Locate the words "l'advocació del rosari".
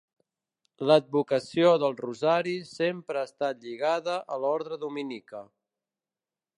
0.91-2.55